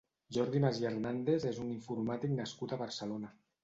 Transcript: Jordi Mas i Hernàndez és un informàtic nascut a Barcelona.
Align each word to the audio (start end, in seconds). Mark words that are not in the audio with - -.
Jordi 0.37 0.61
Mas 0.63 0.79
i 0.85 0.87
Hernàndez 0.87 1.47
és 1.53 1.63
un 1.67 1.71
informàtic 1.77 2.37
nascut 2.43 2.75
a 2.79 2.85
Barcelona. 2.87 3.37